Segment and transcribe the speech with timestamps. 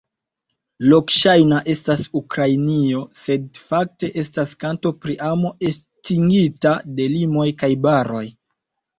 [0.91, 8.23] Lokŝajna estas Ukrainio sed fakte estas kanto pri amo estingita de limoj kaj baroj.